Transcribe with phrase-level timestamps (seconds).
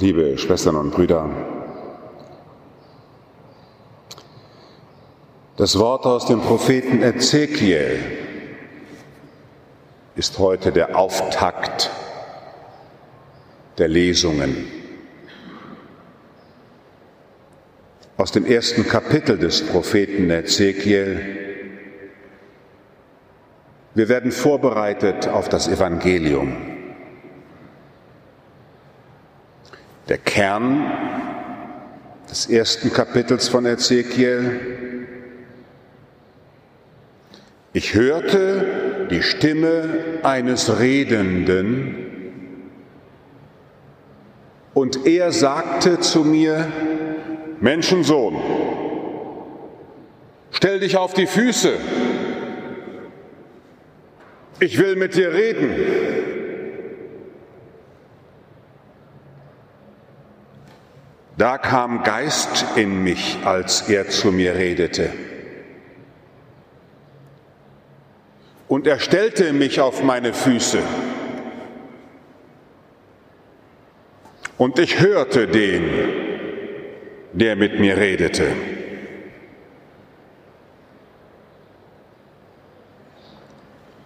[0.00, 1.28] liebe Schwestern und Brüder,
[5.56, 7.98] das Wort aus dem Propheten Ezekiel
[10.14, 11.90] ist heute der Auftakt
[13.78, 14.68] der Lesungen
[18.16, 21.20] aus dem ersten Kapitel des Propheten Ezekiel.
[23.94, 26.67] Wir werden vorbereitet auf das Evangelium.
[30.08, 30.90] Der Kern
[32.30, 35.06] des ersten Kapitels von Ezekiel.
[37.74, 42.06] Ich hörte die Stimme eines Redenden
[44.72, 46.72] und er sagte zu mir,
[47.60, 48.38] Menschensohn,
[50.52, 51.74] stell dich auf die Füße.
[54.60, 56.17] Ich will mit dir reden.
[61.38, 65.12] Da kam Geist in mich, als er zu mir redete.
[68.66, 70.82] Und er stellte mich auf meine Füße.
[74.56, 75.88] Und ich hörte den,
[77.32, 78.50] der mit mir redete.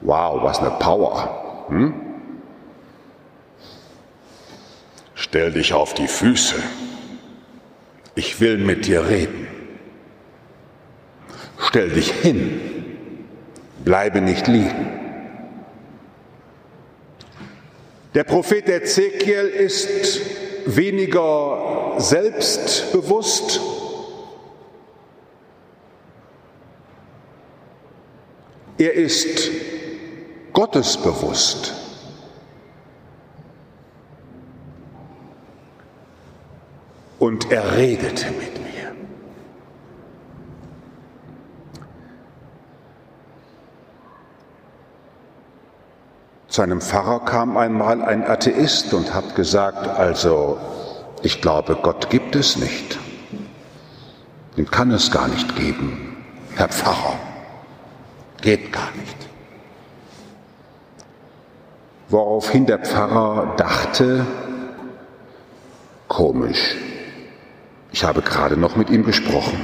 [0.00, 1.66] Wow, was eine Power.
[1.68, 1.94] Hm?
[5.14, 6.60] Stell dich auf die Füße.
[8.14, 9.46] Ich will mit dir reden.
[11.58, 12.60] Stell dich hin.
[13.84, 15.00] Bleibe nicht liegen.
[18.14, 20.20] Der Prophet Ezekiel ist
[20.66, 23.60] weniger selbstbewusst.
[28.78, 29.50] Er ist
[30.52, 31.74] gottesbewusst.
[37.20, 38.94] Und er redete mit mir.
[46.48, 50.58] Zu einem Pfarrer kam einmal ein Atheist und hat gesagt, also
[51.22, 52.98] ich glaube, Gott gibt es nicht.
[54.56, 56.24] Den kann es gar nicht geben.
[56.56, 57.18] Herr Pfarrer,
[58.40, 59.16] geht gar nicht.
[62.08, 64.26] Woraufhin der Pfarrer dachte,
[66.08, 66.76] komisch,
[67.92, 69.58] ich habe gerade noch mit ihm gesprochen.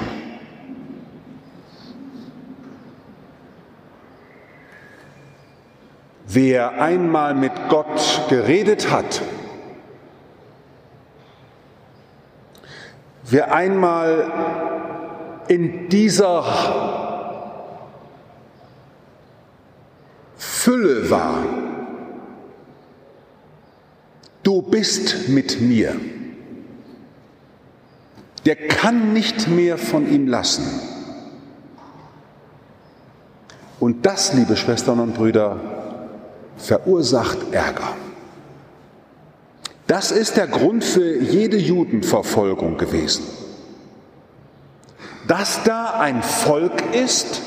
[6.26, 9.22] Wer einmal mit Gott geredet hat,
[13.25, 14.32] wer einmal
[15.48, 16.44] in dieser
[20.37, 21.44] Fülle war,
[24.43, 25.94] du bist mit mir,
[28.46, 30.64] der kann nicht mehr von ihm lassen.
[33.80, 35.60] Und das, liebe Schwestern und Brüder,
[36.56, 37.94] verursacht Ärger.
[39.88, 43.24] Das ist der Grund für jede Judenverfolgung gewesen.
[45.26, 47.42] Dass da ein Volk ist,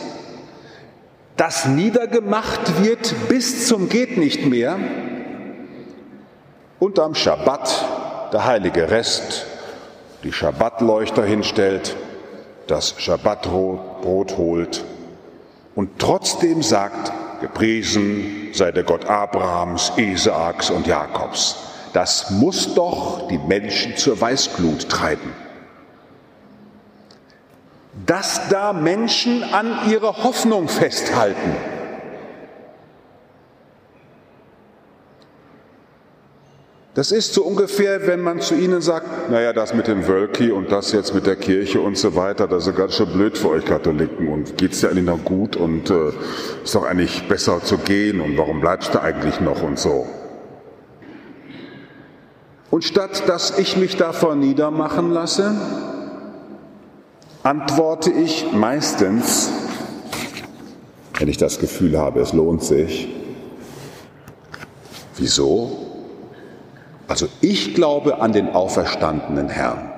[1.37, 4.77] das niedergemacht wird bis zum geht nicht mehr
[6.79, 7.85] und am Schabbat
[8.33, 9.45] der heilige Rest
[10.23, 11.95] die Schabbatleuchter hinstellt,
[12.67, 14.83] das Schabbatbrot holt
[15.75, 21.55] und trotzdem sagt, Gepriesen sei der Gott Abrahams, Isaaks und Jakobs.
[21.93, 25.33] Das muss doch die Menschen zur Weißglut treiben.
[28.05, 31.55] Dass da Menschen an ihrer Hoffnung festhalten.
[36.99, 40.69] Das ist so ungefähr, wenn man zu ihnen sagt, naja, das mit dem Wölki und
[40.69, 43.63] das jetzt mit der Kirche und so weiter, das ist ganz schön blöd für euch
[43.63, 46.09] Katholiken und geht's dir eigentlich noch gut und äh,
[46.61, 50.07] ist doch eigentlich besser zu gehen und warum bleibst du eigentlich noch und so.
[52.69, 55.55] Und statt dass ich mich davon niedermachen lasse,
[57.43, 59.49] antworte ich meistens,
[61.17, 63.07] wenn ich das Gefühl habe, es lohnt sich,
[65.15, 65.88] wieso?
[67.09, 69.91] Also ich glaube an den auferstandenen Herrn.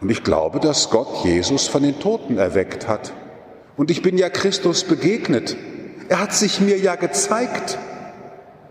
[0.00, 3.12] Und ich glaube, dass Gott Jesus von den Toten erweckt hat.
[3.76, 5.56] Und ich bin ja Christus begegnet.
[6.08, 7.76] Er hat sich mir ja gezeigt.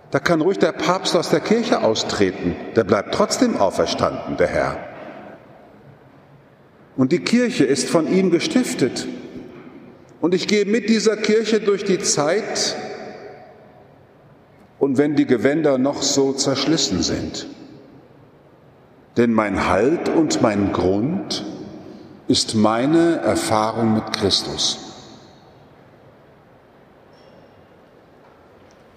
[0.10, 2.56] Da kann ruhig der Papst aus der Kirche austreten.
[2.78, 4.78] Der bleibt trotzdem auferstanden, der Herr.
[6.96, 9.06] Und die Kirche ist von ihm gestiftet.
[10.22, 12.78] Und ich gehe mit dieser Kirche durch die Zeit
[14.80, 17.48] und wenn die Gewänder noch so zerschlissen sind.
[19.18, 21.44] Denn mein Halt und mein Grund
[22.28, 24.80] ist meine Erfahrung mit Christus.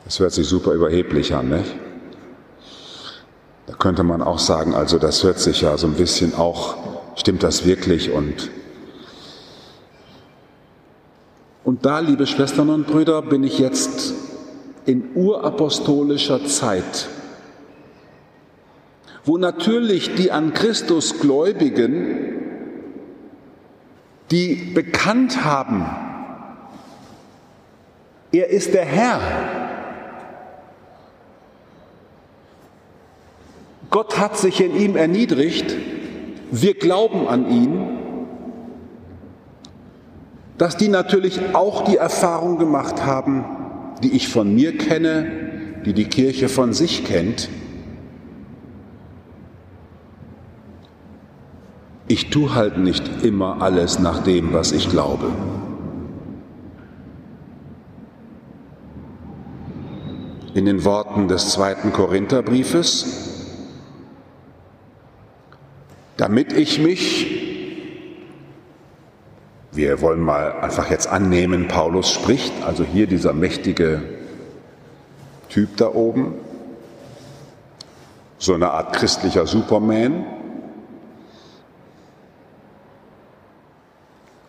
[0.05, 1.75] Das hört sich super überheblich an, nicht?
[3.67, 6.77] Da könnte man auch sagen, also das hört sich ja so ein bisschen auch,
[7.15, 8.11] stimmt das wirklich?
[8.11, 8.51] Und,
[11.63, 14.13] und da, liebe Schwestern und Brüder, bin ich jetzt
[14.87, 17.09] in urapostolischer Zeit,
[19.25, 22.41] wo natürlich die an Christus Gläubigen,
[24.31, 25.87] die bekannt haben,
[28.33, 29.21] er ist der Herr,
[33.91, 35.75] Gott hat sich in ihm erniedrigt,
[36.53, 37.99] wir glauben an ihn,
[40.59, 43.45] dass die natürlich auch die Erfahrung gemacht haben,
[44.03, 47.49] die ich von mir kenne, die die Kirche von sich kennt.
[52.09, 55.31] Ich tue halt nicht immer alles nach dem, was ich glaube.
[60.55, 63.31] In den Worten des zweiten Korintherbriefes
[66.21, 67.40] damit ich mich,
[69.73, 74.03] wir wollen mal einfach jetzt annehmen, Paulus spricht, also hier dieser mächtige
[75.49, 76.35] Typ da oben,
[78.39, 80.25] so eine Art christlicher Superman,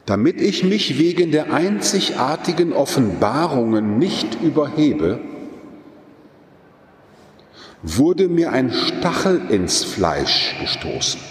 [0.05, 5.19] damit ich mich wegen der einzigartigen Offenbarungen nicht überhebe,
[7.83, 11.21] wurde mir ein Stachel ins Fleisch gestoßen.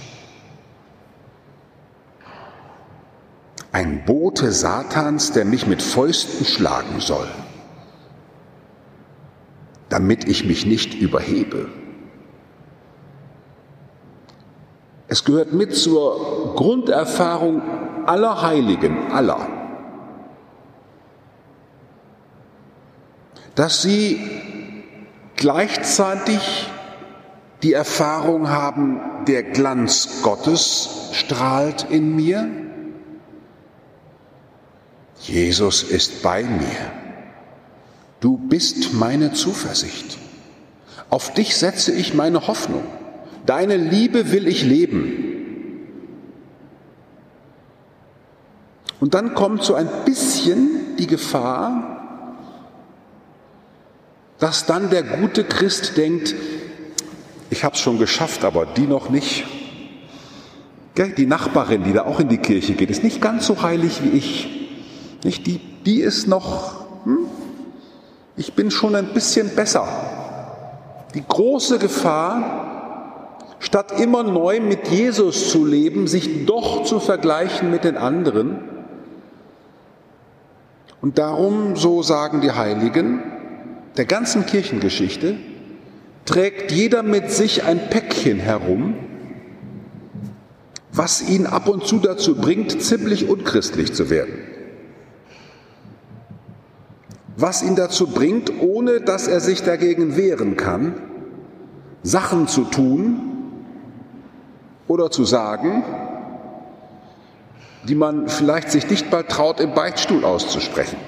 [3.73, 7.29] Ein Bote Satans, der mich mit Fäusten schlagen soll,
[9.89, 11.69] damit ich mich nicht überhebe.
[15.07, 17.63] Es gehört mit zur Grunderfahrung
[18.07, 19.49] aller Heiligen, aller,
[23.55, 24.21] dass sie
[25.37, 26.71] gleichzeitig
[27.63, 32.70] die Erfahrung haben, der Glanz Gottes strahlt in mir
[35.31, 36.93] Jesus ist bei mir.
[38.19, 40.19] Du bist meine Zuversicht.
[41.09, 42.83] Auf dich setze ich meine Hoffnung.
[43.47, 45.27] Deine Liebe will ich leben.
[48.99, 52.37] Und dann kommt so ein bisschen die Gefahr,
[54.39, 56.35] dass dann der gute Christ denkt,
[57.51, 59.45] ich habe es schon geschafft, aber die noch nicht.
[61.17, 64.19] Die Nachbarin, die da auch in die Kirche geht, ist nicht ganz so heilig wie
[64.19, 64.60] ich.
[65.25, 65.47] Nicht?
[65.47, 67.27] Die, die ist noch, hm?
[68.37, 69.87] ich bin schon ein bisschen besser.
[71.15, 77.85] Die große Gefahr, statt immer neu mit Jesus zu leben, sich doch zu vergleichen mit
[77.85, 78.61] den anderen.
[81.03, 83.23] Und darum, so sagen die Heiligen,
[83.97, 85.37] der ganzen Kirchengeschichte,
[86.25, 88.95] trägt jeder mit sich ein Päckchen herum,
[90.93, 94.50] was ihn ab und zu dazu bringt, ziemlich unchristlich zu werden
[97.37, 100.95] was ihn dazu bringt, ohne dass er sich dagegen wehren kann,
[102.03, 103.21] Sachen zu tun
[104.89, 105.85] oder zu sagen,
[107.89, 110.99] die man vielleicht sich nicht mal traut, im Beichtstuhl auszusprechen.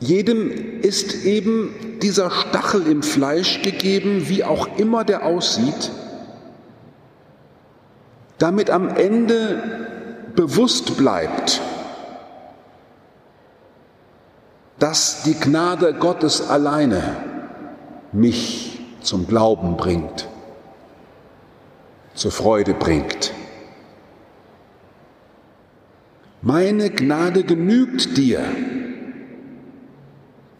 [0.00, 5.90] Jedem ist eben dieser Stachel im Fleisch gegeben, wie auch immer der aussieht,
[8.38, 9.60] damit am Ende
[10.36, 11.60] bewusst bleibt,
[14.78, 17.16] dass die Gnade Gottes alleine
[18.12, 20.28] mich zum Glauben bringt,
[22.14, 23.32] zur Freude bringt.
[26.40, 28.40] Meine Gnade genügt dir,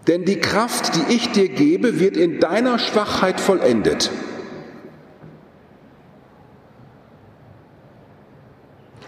[0.09, 4.11] denn die Kraft, die ich dir gebe, wird in deiner Schwachheit vollendet.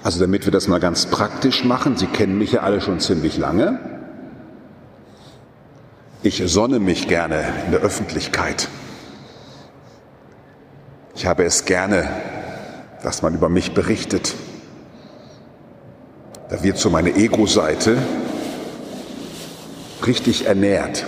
[0.02, 3.36] Also damit wir das mal ganz praktisch machen, Sie kennen mich ja alle schon ziemlich
[3.36, 3.99] lange.
[6.22, 8.68] Ich sonne mich gerne in der Öffentlichkeit.
[11.14, 12.10] Ich habe es gerne,
[13.02, 14.34] dass man über mich berichtet.
[16.50, 17.96] Da wird so meine Ego-Seite
[20.06, 21.06] richtig ernährt.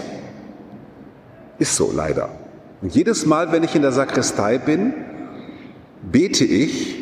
[1.58, 2.30] Ist so leider.
[2.80, 4.94] Und jedes Mal, wenn ich in der Sakristei bin,
[6.10, 6.96] bete ich,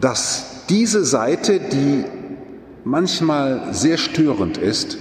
[0.00, 2.04] dass diese Seite, die
[2.82, 4.96] manchmal sehr störend ist,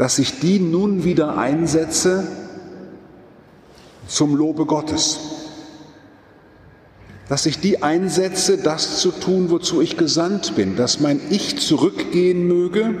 [0.00, 2.26] dass ich die nun wieder einsetze
[4.06, 5.18] zum Lobe Gottes.
[7.28, 12.48] Dass ich die einsetze, das zu tun, wozu ich gesandt bin, dass mein Ich zurückgehen
[12.48, 12.94] möge,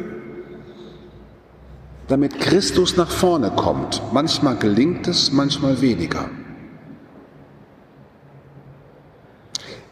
[2.06, 4.02] damit Christus nach vorne kommt.
[4.12, 6.28] Manchmal gelingt es, manchmal weniger.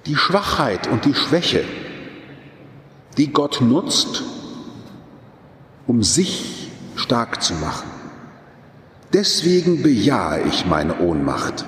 [0.04, 1.64] Die Schwachheit und die Schwäche,
[3.16, 4.24] die Gott nutzt,
[5.86, 6.67] um sich
[6.98, 7.88] stark zu machen.
[9.12, 11.64] Deswegen bejahe ich meine Ohnmacht.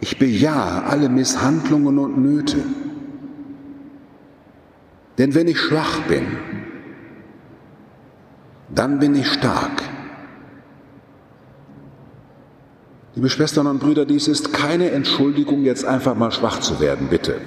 [0.00, 2.62] Ich bejahe alle Misshandlungen und Nöte.
[5.18, 6.26] Denn wenn ich schwach bin,
[8.74, 9.82] dann bin ich stark.
[13.14, 17.40] Liebe Schwestern und Brüder, dies ist keine Entschuldigung, jetzt einfach mal schwach zu werden, bitte.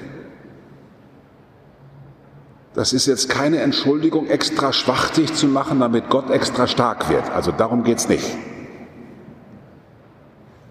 [2.78, 7.28] Das ist jetzt keine Entschuldigung, extra schwachtig zu machen, damit Gott extra stark wird.
[7.32, 8.38] Also darum geht es nicht.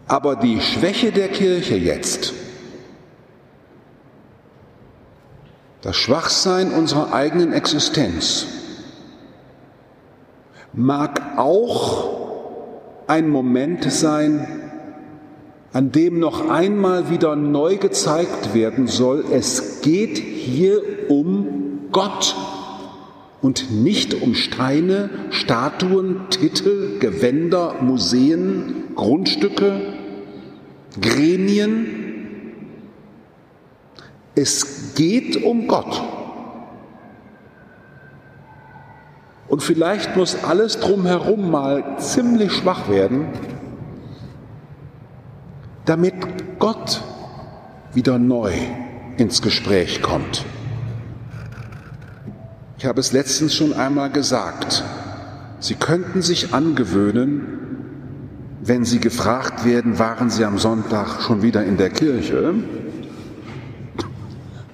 [0.06, 2.32] Aber die Schwäche der Kirche jetzt,
[5.82, 8.46] das Schwachsein unserer eigenen Existenz,
[10.72, 12.04] mag auch
[13.08, 14.70] ein Moment sein,
[15.72, 21.65] an dem noch einmal wieder neu gezeigt werden soll, es geht hier um
[21.96, 22.36] Gott
[23.40, 29.80] und nicht um Steine, Statuen, Titel, Gewänder, Museen, Grundstücke,
[31.00, 31.86] Gremien.
[34.34, 36.02] Es geht um Gott.
[39.48, 43.28] Und vielleicht muss alles drumherum mal ziemlich schwach werden,
[45.86, 47.00] damit Gott
[47.94, 48.52] wieder neu
[49.16, 50.44] ins Gespräch kommt.
[52.78, 54.84] Ich habe es letztens schon einmal gesagt.
[55.60, 57.56] Sie könnten sich angewöhnen,
[58.62, 62.54] wenn Sie gefragt werden, waren Sie am Sonntag schon wieder in der Kirche?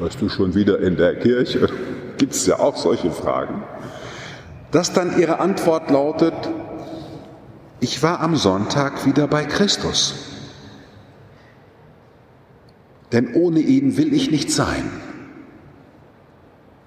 [0.00, 1.68] Warst du schon wieder in der Kirche?
[2.18, 3.62] Gibt es ja auch solche Fragen.
[4.72, 6.34] Dass dann Ihre Antwort lautet,
[7.78, 10.14] ich war am Sonntag wieder bei Christus.
[13.12, 14.90] Denn ohne ihn will ich nicht sein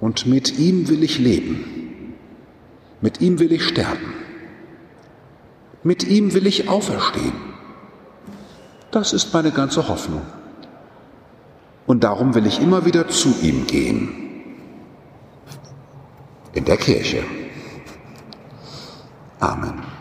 [0.06, 2.14] und mit ihm will ich leben.
[3.02, 4.14] Mit ihm will ich sterben.
[5.82, 7.34] Mit ihm will ich auferstehen.
[8.92, 10.22] Das ist meine ganze Hoffnung.
[11.88, 14.44] Und darum will ich immer wieder zu ihm gehen.
[16.54, 17.24] In der Kirche.
[19.40, 19.95] Amen.